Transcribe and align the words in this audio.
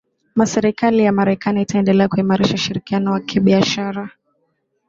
ma 0.35 0.45
serikali 0.45 1.03
ya 1.03 1.11
marekani 1.11 1.61
itaendelea 1.61 2.07
kuimarisha 2.07 2.53
ushirikiano 2.55 3.11
wakibiashara 3.11 4.09